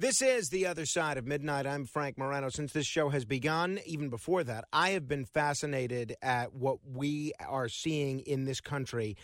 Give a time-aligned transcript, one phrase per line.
[0.00, 1.66] This is The Other Side of Midnight.
[1.66, 2.48] I'm Frank Morano.
[2.48, 7.34] Since this show has begun, even before that, I have been fascinated at what we
[7.46, 9.18] are seeing in this country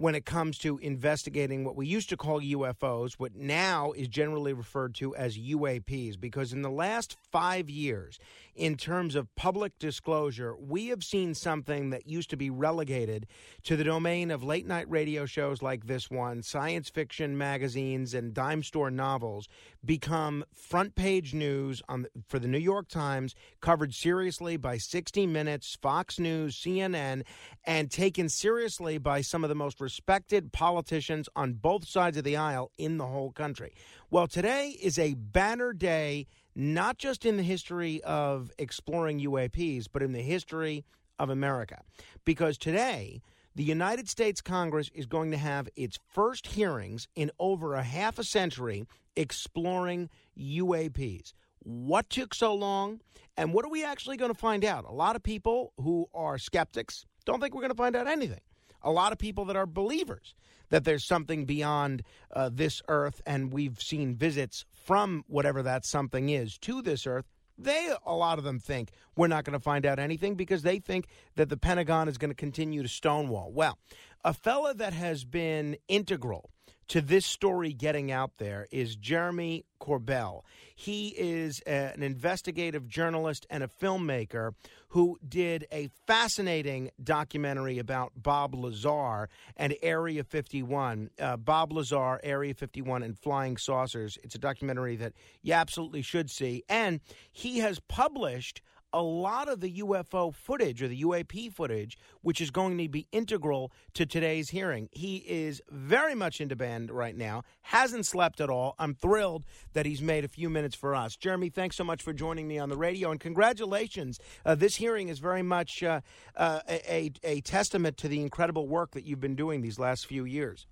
[0.00, 4.54] when it comes to investigating what we used to call UFOs, what now is generally
[4.54, 8.18] referred to as UAPs, because in the last five years,
[8.54, 13.26] in terms of public disclosure, we have seen something that used to be relegated
[13.64, 18.32] to the domain of late night radio shows like this one, science fiction magazines, and
[18.32, 19.48] dime store novels
[19.84, 25.26] become front page news on the, for the New York Times, covered seriously by 60
[25.26, 27.24] Minutes, Fox News, CNN,
[27.64, 32.36] and taken seriously by some of the most respected politicians on both sides of the
[32.36, 33.72] aisle in the whole country.
[34.10, 40.02] Well, today is a banner day not just in the history of exploring UAPs, but
[40.02, 40.84] in the history
[41.18, 41.82] of America.
[42.24, 43.22] Because today,
[43.54, 48.18] the United States Congress is going to have its first hearings in over a half
[48.18, 51.32] a century exploring UAPs.
[51.58, 53.00] What took so long?
[53.36, 54.84] And what are we actually going to find out?
[54.84, 58.40] A lot of people who are skeptics don't think we're going to find out anything.
[58.82, 60.34] A lot of people that are believers
[60.70, 62.02] that there's something beyond
[62.34, 67.26] uh, this earth, and we've seen visits from whatever that something is to this earth.
[67.62, 70.78] They, a lot of them think we're not going to find out anything because they
[70.78, 73.52] think that the Pentagon is going to continue to stonewall.
[73.52, 73.78] Well,
[74.24, 76.50] a fella that has been integral
[76.88, 80.42] to this story getting out there is Jeremy Corbell.
[80.74, 84.54] He is a, an investigative journalist and a filmmaker
[84.88, 91.10] who did a fascinating documentary about Bob Lazar and Area 51.
[91.18, 94.18] Uh, Bob Lazar, Area 51, and Flying Saucers.
[94.24, 96.64] It's a documentary that you absolutely should see.
[96.68, 97.00] And
[97.32, 98.62] he has published
[98.92, 103.06] a lot of the UFO footage or the UAP footage, which is going to be
[103.12, 104.88] integral to today's hearing.
[104.92, 108.74] He is very much into band right now, hasn't slept at all.
[108.78, 111.16] I'm thrilled that he's made a few minutes for us.
[111.16, 114.18] Jeremy, thanks so much for joining me on the radio, and congratulations.
[114.44, 116.00] Uh, this hearing is very much uh,
[116.36, 120.24] uh, a, a testament to the incredible work that you've been doing these last few
[120.24, 120.66] years.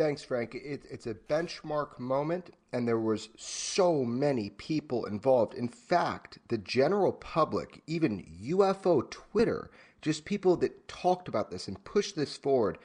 [0.00, 0.54] Thanks, Frank.
[0.54, 5.52] It, it's a benchmark moment, and there was so many people involved.
[5.52, 11.84] In fact, the general public, even UFO Twitter, just people that talked about this and
[11.84, 12.78] pushed this forward,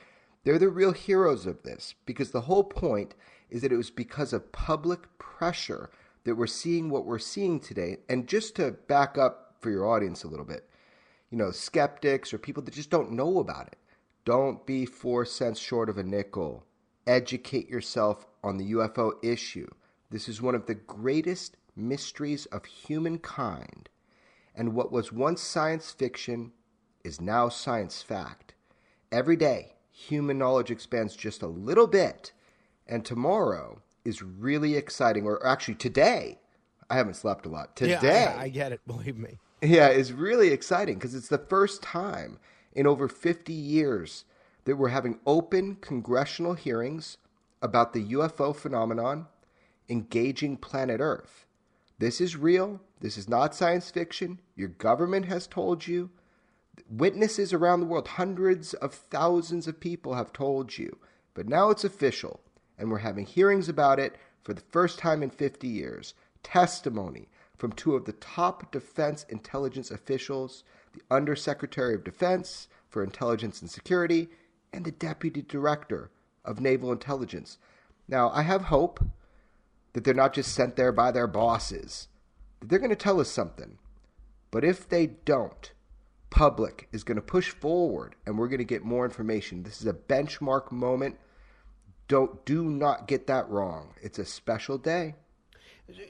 [0.44, 3.16] they're the real heroes of this because the whole point
[3.50, 5.90] is that it was because of public pressure
[6.26, 7.96] that we're seeing what we're seeing today.
[8.10, 10.68] And just to back up for your audience a little bit,
[11.32, 13.78] you know, skeptics or people that just don't know about it,
[14.26, 16.66] don't be four cents short of a nickel
[17.08, 19.70] educate yourself on the UFO issue.
[20.12, 23.90] This is one of the greatest mysteries of humankind,
[24.56, 26.52] and what was once science fiction
[27.04, 28.54] is now science fact.
[29.12, 32.32] Every day, human knowledge expands just a little bit,
[32.88, 36.40] and tomorrow is really exciting, or actually today,
[36.90, 37.76] I haven't slept a lot.
[37.76, 39.40] Today, yeah, I, I get it, believe me.
[39.62, 42.40] Yeah, is really exciting because it's the first time
[42.74, 44.26] in over 50 years
[44.66, 47.18] that we're having open congressional hearings
[47.62, 49.28] about the UFO phenomenon
[49.90, 51.46] engaging planet Earth.
[51.98, 52.82] This is real.
[53.00, 54.42] This is not science fiction.
[54.56, 56.10] Your government has told you.
[56.90, 60.98] Witnesses around the world, hundreds of thousands of people have told you.
[61.34, 62.42] But now it's official,
[62.78, 66.14] and we're having hearings about it for the first time in 50 years.
[66.44, 73.62] Testimony from two of the top defense intelligence officials, the Undersecretary of Defense for Intelligence
[73.62, 74.30] and Security,
[74.76, 76.12] and the Deputy Director
[76.44, 77.58] of Naval Intelligence.
[78.08, 79.04] Now, I have hope
[79.94, 82.10] that they're not just sent there by their bosses,
[82.60, 83.78] that they're going to tell us something.
[84.52, 85.72] But if they don't,
[86.30, 89.64] public is going to push forward and we're going to get more information.
[89.64, 91.18] This is a benchmark moment.
[92.08, 93.94] Don't do not get that wrong.
[94.02, 95.16] It's a special day.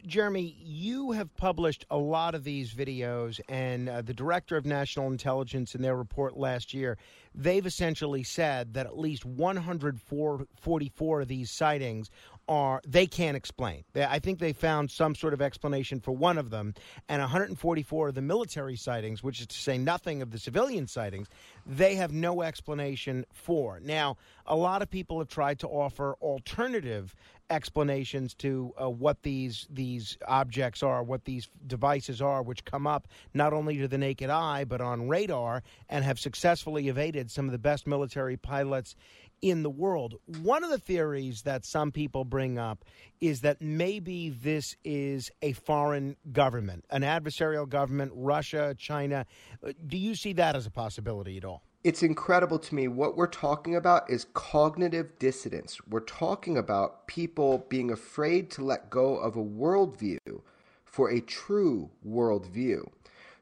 [0.05, 5.07] Jeremy, you have published a lot of these videos, and uh, the director of national
[5.07, 6.97] intelligence in their report last year,
[7.33, 12.09] they've essentially said that at least 144 of these sightings
[12.47, 13.83] are they can't explain.
[13.93, 16.73] They, I think they found some sort of explanation for one of them,
[17.09, 21.27] and 144 of the military sightings, which is to say nothing of the civilian sightings,
[21.65, 23.79] they have no explanation for.
[23.79, 27.15] Now, a lot of people have tried to offer alternative
[27.49, 33.07] explanations to uh, what these these objects are, what these devices are, which come up
[33.33, 37.51] not only to the naked eye but on radar, and have successfully evaded some of
[37.51, 38.95] the best military pilots
[39.41, 40.15] in the world.
[40.41, 42.85] One of the theories that some people bring up
[43.21, 49.25] is that maybe this is a foreign government, an adversarial government, Russia, China.
[49.65, 51.63] Uh, do you see that as a possibility at all?
[51.85, 52.87] it's incredible to me.
[52.87, 55.77] What we're talking about is cognitive dissonance.
[55.87, 60.41] We're talking about people being afraid to let go of a worldview
[60.83, 62.87] for a true worldview.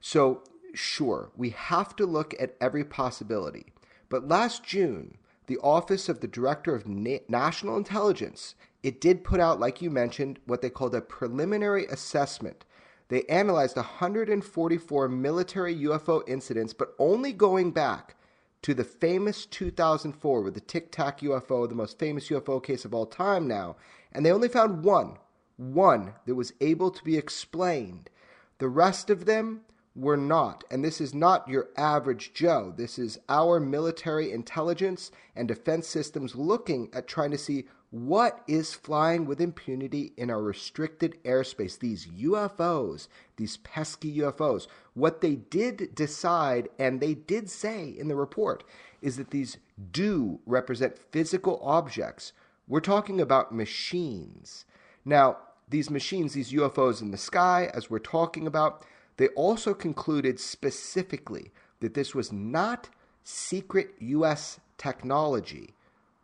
[0.01, 0.44] So,
[0.74, 3.68] sure, we have to look at every possibility.
[4.10, 5.18] But last June,
[5.54, 9.92] the Office of the Director of Na- National Intelligence, it did put out, like you
[9.92, 12.66] mentioned, what they called a preliminary assessment.
[13.10, 18.16] They analyzed 144 military UFO incidents, but only going back
[18.64, 22.96] to the famous 2004 with the Tic Tac UFO, the most famous UFO case of
[22.96, 23.76] all time now,
[24.12, 25.20] and they only found one,
[25.58, 28.10] one that was able to be explained.
[28.58, 29.62] The rest of them
[29.95, 30.63] were not.
[30.72, 32.74] And this is not your average Joe.
[32.75, 38.74] This is our military intelligence and defense systems looking at trying to see what is
[38.74, 41.78] flying with impunity in our restricted airspace?
[41.78, 43.07] These UFOs,
[43.38, 44.66] these pesky UFOs.
[44.95, 48.63] What they did decide, and they did say in the report,
[49.04, 49.57] is that these
[49.92, 52.34] do represent physical objects.
[52.68, 54.66] We're talking about machines.
[55.06, 55.38] Now,
[55.69, 58.84] these machines, these UFOs in the sky, as we're talking about,
[59.18, 62.89] they also concluded specifically that this was not
[63.24, 64.60] secret U.S.
[64.77, 65.75] technology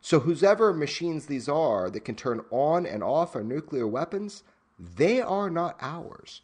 [0.02, 4.44] so, whoever machines these are that can turn on and off our nuclear weapons,
[4.80, 6.42] they are not ours.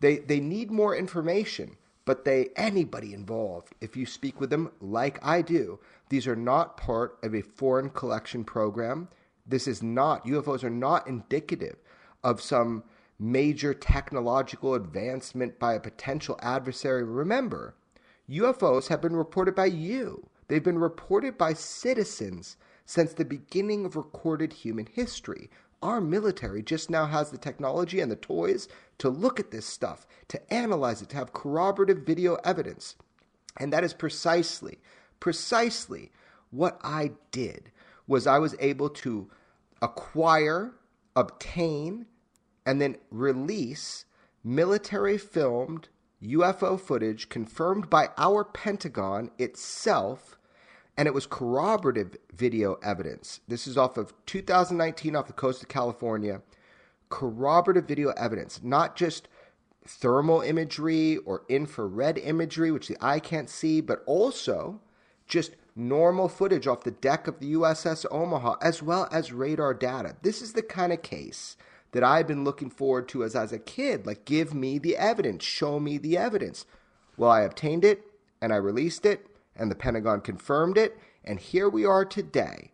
[0.00, 5.18] They, they need more information, but they anybody involved, if you speak with them like
[5.22, 5.78] I do,
[6.10, 9.08] these are not part of a foreign collection program.
[9.46, 11.76] This is not, UFOs are not indicative
[12.22, 12.84] of some
[13.20, 17.04] major technological advancement by a potential adversary.
[17.04, 17.74] Remember,
[18.30, 20.26] UFOs have been reported by you.
[20.48, 22.56] They've been reported by citizens
[22.86, 25.50] since the beginning of recorded human history.
[25.82, 28.68] Our military just now has the technology and the toys
[28.98, 32.96] to look at this stuff, to analyze it, to have corroborative video evidence.
[33.58, 34.78] And that is precisely,
[35.20, 36.10] precisely
[36.50, 37.70] what I did
[38.06, 39.30] was I was able to
[39.82, 40.72] acquire,
[41.14, 42.06] obtain,
[42.64, 44.04] and then release
[44.44, 45.88] military filmed
[46.22, 50.36] UFO footage confirmed by our Pentagon itself
[50.96, 53.40] and it was corroborative video evidence.
[53.48, 56.42] This is off of 2019 off the coast of California.
[57.08, 59.26] Corroborative video evidence, not just
[59.86, 64.80] thermal imagery or infrared imagery, which the eye can't see, but also
[65.26, 70.16] just normal footage off the deck of the USS Omaha, as well as radar data.
[70.20, 71.56] This is the kind of case
[71.92, 74.06] that I've been looking forward to as, as a kid.
[74.06, 76.66] Like, give me the evidence, show me the evidence.
[77.16, 78.04] Well, I obtained it
[78.40, 79.26] and I released it
[79.56, 80.98] and the Pentagon confirmed it.
[81.24, 82.72] And here we are today,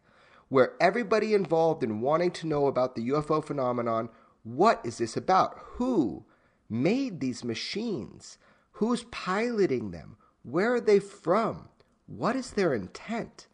[0.48, 4.08] where everybody involved in wanting to know about the UFO phenomenon
[4.44, 5.58] what is this about?
[5.72, 6.24] Who
[6.70, 8.38] made these machines?
[8.72, 10.16] Who's piloting them?
[10.44, 11.68] Where are they from?
[12.06, 13.48] What is their intent?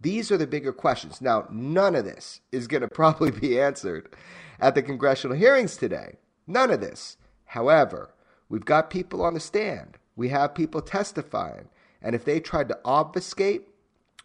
[0.00, 1.20] These are the bigger questions.
[1.20, 4.16] Now, none of this is going to probably be answered
[4.60, 6.16] at the congressional hearings today.
[6.46, 7.16] None of this.
[7.46, 8.14] However,
[8.48, 9.98] we've got people on the stand.
[10.16, 11.68] We have people testifying.
[12.02, 13.68] And if they tried to obfuscate,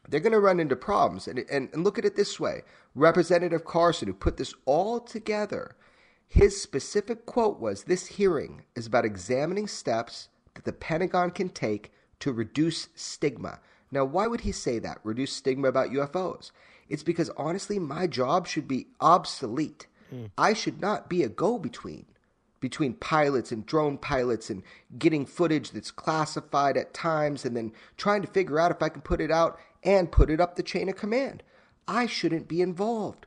[0.08, 1.28] they're going to run into problems.
[1.28, 2.62] And, and, and look at it this way
[2.96, 5.76] Representative Carson, who put this all together,
[6.28, 11.92] his specific quote was This hearing is about examining steps that the Pentagon can take
[12.20, 13.60] to reduce stigma.
[13.92, 15.00] Now, why would he say that?
[15.04, 16.52] Reduce stigma about UFOs?
[16.90, 19.88] It's because honestly, my job should be obsolete.
[20.14, 20.32] Mm.
[20.38, 22.06] I should not be a go between
[22.64, 24.64] between pilots and drone pilots and
[24.98, 29.02] getting footage that's classified at times and then trying to figure out if I can
[29.02, 31.44] put it out and put it up the chain of command.
[31.90, 33.26] I shouldn't be involved.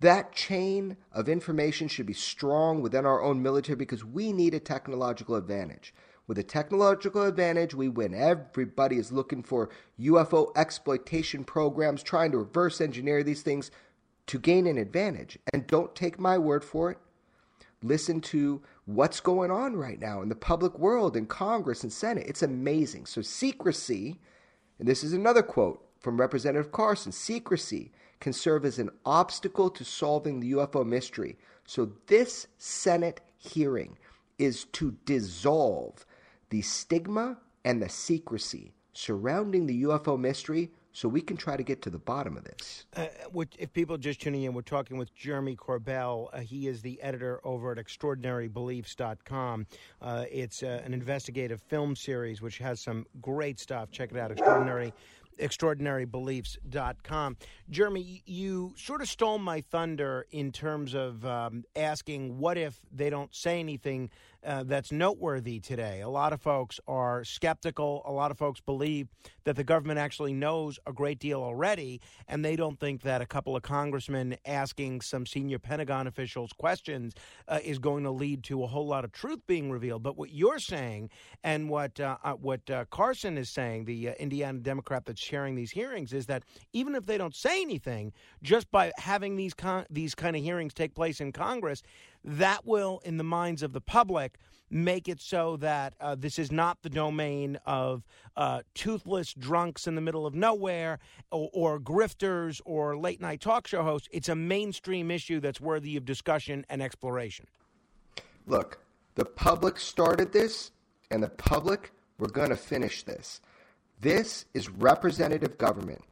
[0.00, 4.60] That chain of information should be strong within our own military because we need a
[4.60, 5.92] technological advantage.
[6.26, 8.14] With a technological advantage, we win.
[8.14, 9.68] Everybody is looking for
[10.00, 13.70] UFO exploitation programs, trying to reverse engineer these things
[14.28, 15.38] to gain an advantage.
[15.52, 16.98] And don't take my word for it
[17.82, 22.26] listen to what's going on right now in the public world, in Congress and Senate.
[22.26, 23.06] It's amazing.
[23.06, 24.18] So, secrecy,
[24.78, 29.84] and this is another quote from Representative Carson secrecy can serve as an obstacle to
[29.84, 31.36] solving the UFO mystery.
[31.66, 33.96] So, this Senate hearing
[34.38, 36.04] is to dissolve
[36.50, 41.80] the stigma and the secrecy surrounding the UFO mystery so we can try to get
[41.80, 42.86] to the bottom of this.
[42.96, 43.06] Uh,
[43.56, 46.28] if people just tuning in, we're talking with Jeremy Corbell.
[46.32, 49.66] Uh, he is the editor over at extraordinarybeliefs.com.
[50.02, 53.92] Uh, it's uh, an investigative film series which has some great stuff.
[53.92, 54.92] Check it out, extraordinary
[55.38, 57.36] extraordinarybeliefs.com.
[57.70, 63.08] Jeremy, you sort of stole my thunder in terms of um, asking what if they
[63.08, 64.10] don't say anything
[64.44, 66.00] uh, that's noteworthy today.
[66.00, 68.02] A lot of folks are skeptical.
[68.06, 69.08] A lot of folks believe
[69.44, 73.26] that the government actually knows a great deal already, and they don't think that a
[73.26, 77.14] couple of congressmen asking some senior Pentagon officials questions
[77.48, 80.02] uh, is going to lead to a whole lot of truth being revealed.
[80.02, 81.10] But what you're saying,
[81.42, 85.70] and what uh, uh what uh, Carson is saying, the Indiana Democrat that's chairing these
[85.70, 90.14] hearings, is that even if they don't say anything, just by having these con- these
[90.14, 91.82] kind of hearings take place in Congress,
[92.28, 94.38] that will, in the minds of the public,
[94.70, 98.04] make it so that uh, this is not the domain of
[98.36, 100.98] uh, toothless drunks in the middle of nowhere
[101.32, 104.08] or, or, grifters or late night talk show hosts.
[104.12, 107.46] It's a mainstream issue that's worthy of discussion and exploration.
[108.46, 108.78] Look,
[109.14, 110.70] the public started this,
[111.10, 113.40] and the public, we're going to finish this.
[114.00, 116.02] This is representative government.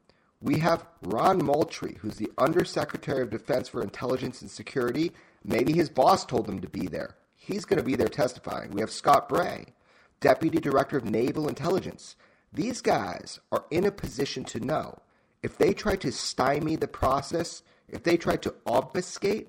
[0.41, 5.13] We have Ron Moultrie, who's the Undersecretary of Defense for Intelligence and Security.
[5.49, 7.15] Maybe his boss told him to be there.
[7.37, 8.73] He's going to be there testifying.
[8.73, 9.67] We have Scott Bray,
[10.21, 12.17] Deputy Director of Naval Intelligence.
[12.53, 14.99] These guys are in a position to know
[15.45, 19.47] if they try to stymie the process, if they try to obfuscate,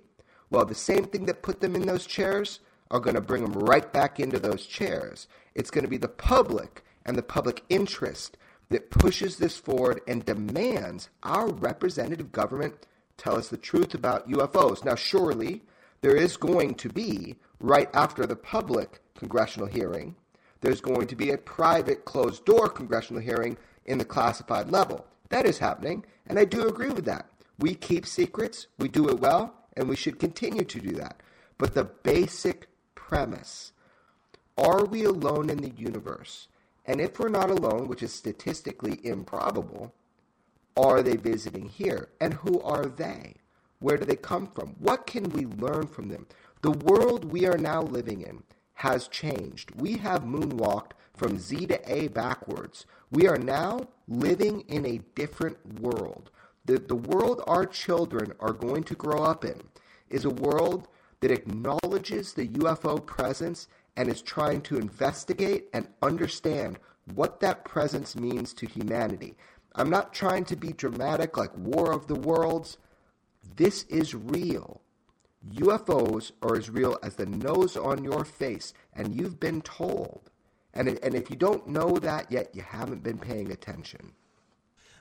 [0.51, 2.59] well, the same thing that put them in those chairs
[2.91, 5.27] are going to bring them right back into those chairs.
[5.55, 8.37] It's going to be the public and the public interest
[8.69, 12.85] that pushes this forward and demands our representative government
[13.17, 14.85] tell us the truth about UFOs.
[14.85, 15.63] Now, surely
[16.01, 20.15] there is going to be right after the public congressional hearing,
[20.61, 25.05] there's going to be a private closed door congressional hearing in the classified level.
[25.29, 27.27] That is happening, and I do agree with that.
[27.59, 31.21] We keep secrets, we do it well, and we should continue to do that.
[31.57, 33.71] But the basic premise
[34.57, 36.47] are we alone in the universe?
[36.85, 39.93] And if we're not alone, which is statistically improbable,
[40.75, 42.09] are they visiting here?
[42.19, 43.35] And who are they?
[43.79, 44.75] Where do they come from?
[44.79, 46.27] What can we learn from them?
[46.61, 48.43] The world we are now living in
[48.75, 49.71] has changed.
[49.75, 52.85] We have moonwalked from Z to A backwards.
[53.11, 56.29] We are now living in a different world.
[56.65, 59.61] The, the world our children are going to grow up in
[60.09, 60.87] is a world
[61.21, 66.77] that acknowledges the UFO presence and is trying to investigate and understand
[67.15, 69.35] what that presence means to humanity.
[69.75, 72.77] I'm not trying to be dramatic like War of the Worlds.
[73.57, 74.81] This is real.
[75.55, 80.29] UFOs are as real as the nose on your face, and you've been told.
[80.75, 84.11] And, and if you don't know that yet, you haven't been paying attention.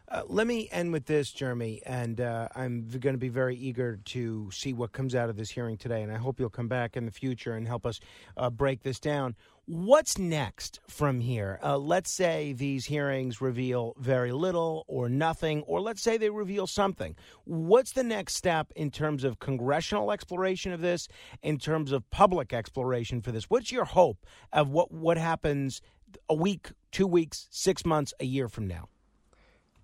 [0.08, 3.98] Uh, let me end with this, Jeremy, and uh, I'm going to be very eager
[4.06, 6.96] to see what comes out of this hearing today, and I hope you'll come back
[6.96, 8.00] in the future and help us
[8.38, 9.34] uh, break this down.
[9.68, 11.58] What's next from here?
[11.60, 16.68] Uh, let's say these hearings reveal very little or nothing, or let's say they reveal
[16.68, 17.16] something.
[17.42, 21.08] What's the next step in terms of congressional exploration of this,
[21.42, 23.50] in terms of public exploration for this?
[23.50, 25.82] What's your hope of what, what happens
[26.28, 28.88] a week, two weeks, six months, a year from now?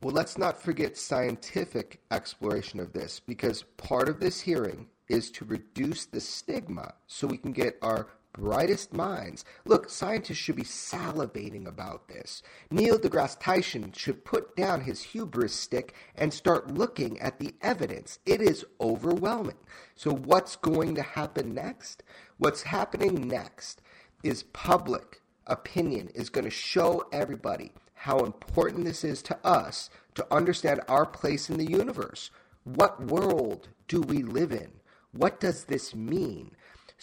[0.00, 5.44] Well, let's not forget scientific exploration of this because part of this hearing is to
[5.44, 9.44] reduce the stigma so we can get our brightest minds.
[9.64, 12.42] Look, scientists should be salivating about this.
[12.70, 18.18] Neil deGrasse Tyson should put down his hubris stick and start looking at the evidence.
[18.24, 19.58] It is overwhelming.
[19.94, 22.02] So, what's going to happen next?
[22.38, 23.82] What's happening next
[24.22, 30.26] is public opinion is going to show everybody how important this is to us to
[30.34, 32.30] understand our place in the universe.
[32.64, 34.72] What world do we live in?
[35.12, 36.52] What does this mean?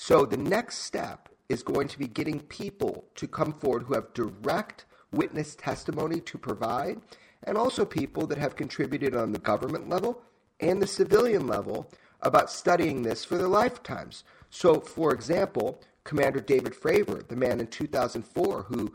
[0.01, 4.13] So the next step is going to be getting people to come forward who have
[4.13, 7.01] direct witness testimony to provide,
[7.43, 10.21] and also people that have contributed on the government level
[10.61, 11.91] and the civilian level
[12.21, 14.23] about studying this for their lifetimes.
[14.49, 18.93] So, for example, Commander David Fravor, the man in 2004 who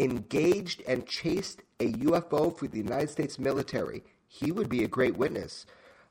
[0.00, 5.16] engaged and chased a UFO for the United States military, he would be a great
[5.16, 5.64] witness.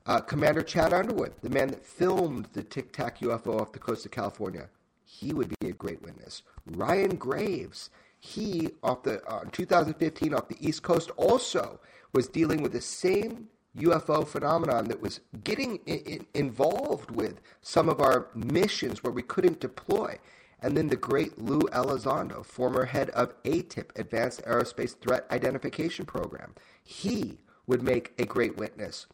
[0.06, 4.06] Uh, Commander Chad Underwood, the man that filmed the Tic Tac UFO off the coast
[4.06, 4.68] of California,
[5.04, 6.42] he would be a great witness.
[6.66, 11.80] Ryan Graves, he off the uh, 2015 off the East Coast also
[12.12, 17.88] was dealing with the same UFO phenomenon that was getting in, in, involved with some
[17.88, 20.18] of our missions where we couldn't deploy.
[20.62, 26.54] And then the great Lou Elizondo, former head of AATIP, Advanced Aerospace Threat Identification Program.
[26.82, 29.06] He would make a great witness.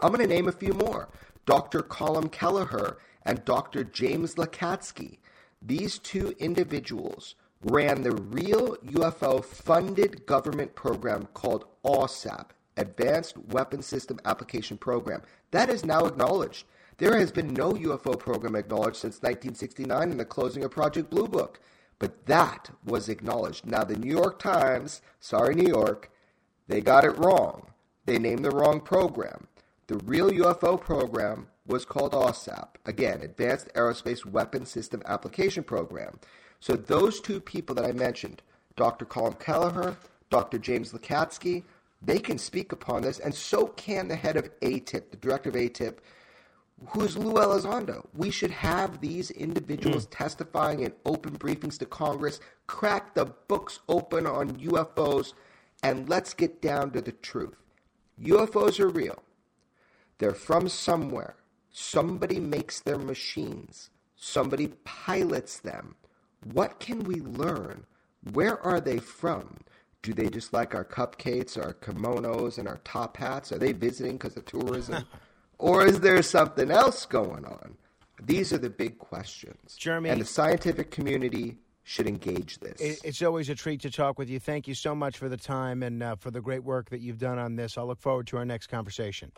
[0.00, 1.08] I'm going to name a few more.
[1.46, 1.82] Dr.
[1.82, 3.84] Colm Kelleher and Dr.
[3.84, 5.18] James Lacatski.
[5.62, 14.18] These two individuals ran the real UFO funded government program called AWSAP, Advanced Weapon System
[14.24, 15.22] Application Program.
[15.50, 16.64] That is now acknowledged.
[16.98, 21.28] There has been no UFO program acknowledged since 1969 in the closing of Project Blue
[21.28, 21.60] Book,
[21.98, 23.66] but that was acknowledged.
[23.66, 26.10] Now, the New York Times, sorry, New York,
[26.68, 27.72] They got it wrong.
[28.06, 29.48] They named the wrong program.
[29.90, 32.76] The real UFO program was called AAWSAP.
[32.86, 36.20] Again, Advanced Aerospace Weapon System Application Program.
[36.60, 38.40] So those two people that I mentioned,
[38.76, 39.04] Dr.
[39.04, 39.96] Colin Kelleher,
[40.30, 40.58] Dr.
[40.58, 41.64] James Lacatski,
[42.00, 45.56] they can speak upon this, and so can the head of AATIP, the director of
[45.56, 45.96] AATIP,
[46.90, 48.06] who's Lou Elizondo.
[48.14, 50.10] We should have these individuals mm.
[50.12, 55.32] testifying in open briefings to Congress, crack the books open on UFOs,
[55.82, 57.56] and let's get down to the truth.
[58.22, 59.20] UFOs are real.
[60.20, 61.34] They're from somewhere.
[61.72, 63.88] Somebody makes their machines.
[64.14, 65.96] Somebody pilots them.
[66.52, 67.84] What can we learn?
[68.34, 69.56] Where are they from?
[70.02, 73.50] Do they just like our cupcakes, our kimonos, and our top hats?
[73.50, 75.06] Are they visiting because of tourism?
[75.58, 77.78] or is there something else going on?
[78.22, 79.74] These are the big questions.
[79.76, 80.10] Jeremy.
[80.10, 82.78] And the scientific community should engage this.
[83.02, 84.38] It's always a treat to talk with you.
[84.38, 87.18] Thank you so much for the time and uh, for the great work that you've
[87.18, 87.78] done on this.
[87.78, 89.32] I'll look forward to our next conversation.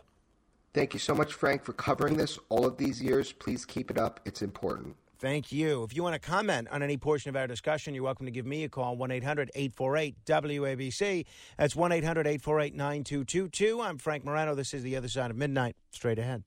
[0.73, 3.31] Thank you so much, Frank, for covering this all of these years.
[3.31, 4.19] Please keep it up.
[4.25, 4.95] It's important.
[5.19, 5.83] Thank you.
[5.83, 8.45] If you want to comment on any portion of our discussion, you're welcome to give
[8.45, 11.25] me a call, 1 800 848 WABC.
[11.57, 13.81] That's 1 800 848 9222.
[13.81, 14.55] I'm Frank Morano.
[14.55, 15.75] This is The Other Side of Midnight.
[15.91, 16.43] Straight ahead.